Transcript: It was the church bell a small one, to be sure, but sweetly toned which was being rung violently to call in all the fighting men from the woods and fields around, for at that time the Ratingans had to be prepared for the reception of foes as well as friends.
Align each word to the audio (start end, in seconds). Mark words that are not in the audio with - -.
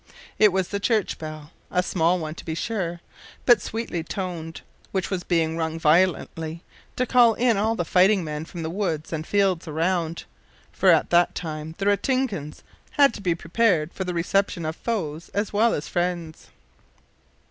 It 0.39 0.51
was 0.51 0.69
the 0.69 0.79
church 0.79 1.19
bell 1.19 1.51
a 1.69 1.83
small 1.83 2.17
one, 2.17 2.33
to 2.33 2.43
be 2.43 2.55
sure, 2.55 3.01
but 3.45 3.61
sweetly 3.61 4.03
toned 4.03 4.61
which 4.91 5.11
was 5.11 5.23
being 5.23 5.57
rung 5.57 5.79
violently 5.79 6.63
to 6.95 7.05
call 7.05 7.35
in 7.35 7.55
all 7.55 7.75
the 7.75 7.85
fighting 7.85 8.23
men 8.23 8.45
from 8.45 8.63
the 8.63 8.71
woods 8.71 9.13
and 9.13 9.27
fields 9.27 9.67
around, 9.67 10.23
for 10.71 10.89
at 10.89 11.11
that 11.11 11.35
time 11.35 11.75
the 11.77 11.85
Ratingans 11.85 12.63
had 12.93 13.13
to 13.13 13.21
be 13.21 13.35
prepared 13.35 13.93
for 13.93 14.03
the 14.03 14.15
reception 14.15 14.65
of 14.65 14.75
foes 14.75 15.29
as 15.35 15.53
well 15.53 15.71
as 15.75 15.87
friends. 15.87 16.47